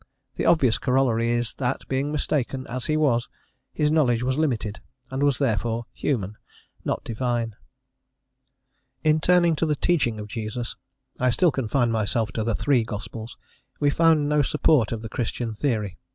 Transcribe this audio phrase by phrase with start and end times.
[0.33, 3.29] The obvious corollary is, that being mistaken as he was
[3.71, 4.81] his knowledge was limited,
[5.11, 6.39] and was therefore human,
[6.83, 7.49] not divine.
[7.49, 9.13] * See Appendix, page 12.
[9.13, 10.75] In turning to the teaching of Jesus
[11.19, 13.37] (I still confine myself to the three gospels),
[13.79, 15.99] we find no support of the Christian theory.